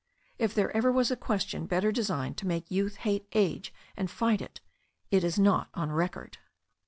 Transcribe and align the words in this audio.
If 0.39 0.55
there 0.55 0.75
ever 0.75 0.91
was 0.91 1.11
a 1.11 1.15
question 1.15 1.67
better 1.67 1.91
designed 1.91 2.35
to 2.37 2.47
make 2.47 2.71
youth 2.71 2.95
hate 2.95 3.27
age 3.33 3.71
and 3.95 4.09
fight 4.09 4.41
it, 4.41 4.59
it 5.11 5.23
is 5.23 5.37
not 5.37 5.69
on 5.75 5.91
record. 5.91 6.39